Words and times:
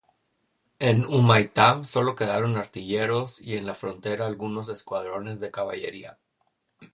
En 0.79 1.05
Humaitá 1.05 1.83
solo 1.85 2.15
quedaron 2.15 2.57
artilleros 2.57 3.39
y 3.39 3.53
en 3.55 3.67
la 3.67 3.75
frontera 3.75 4.25
algunos 4.25 4.67
escuadrones 4.67 5.39
de 5.39 5.51
caballería. 5.51 6.17